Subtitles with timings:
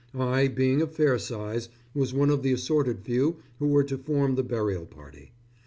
[0.15, 4.33] I, being of fair size, was one of the assorted few who were to form
[4.33, 5.31] the burial party.